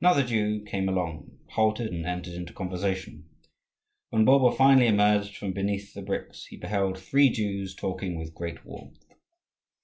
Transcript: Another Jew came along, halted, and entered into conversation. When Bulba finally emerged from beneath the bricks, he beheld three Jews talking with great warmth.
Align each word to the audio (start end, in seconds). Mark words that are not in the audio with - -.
Another 0.00 0.24
Jew 0.24 0.64
came 0.64 0.88
along, 0.88 1.38
halted, 1.50 1.92
and 1.92 2.04
entered 2.04 2.34
into 2.34 2.52
conversation. 2.52 3.28
When 4.10 4.24
Bulba 4.24 4.50
finally 4.56 4.88
emerged 4.88 5.36
from 5.36 5.52
beneath 5.52 5.94
the 5.94 6.02
bricks, 6.02 6.46
he 6.46 6.56
beheld 6.56 6.98
three 6.98 7.30
Jews 7.30 7.76
talking 7.76 8.18
with 8.18 8.34
great 8.34 8.64
warmth. 8.64 9.04